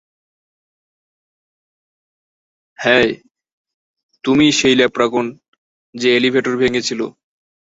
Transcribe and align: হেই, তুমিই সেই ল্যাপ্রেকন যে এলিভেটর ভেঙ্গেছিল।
হেই, 2.79 3.07
তুমিই 4.23 4.51
সেই 4.51 4.75
ল্যাপ্রেকন 4.75 5.25
যে 5.95 6.07
এলিভেটর 6.17 6.55
ভেঙ্গেছিল। 6.57 7.01